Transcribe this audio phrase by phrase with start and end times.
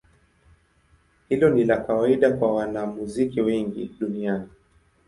[1.29, 4.49] Hilo ni la kawaida kwa wanamuziki wengi duniani.